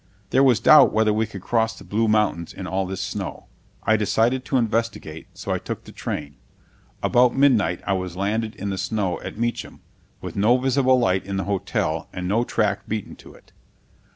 [0.31, 3.45] There was doubt whether we could cross the Blue Mountains in all this snow.
[3.83, 6.37] I decided to investigate; so I took the train.
[7.03, 9.81] About midnight I was landed in the snow at Meacham,
[10.19, 13.51] with no visible light in the hotel and no track beaten to it.